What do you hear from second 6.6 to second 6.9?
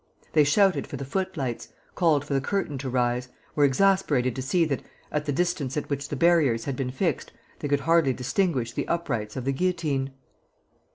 had been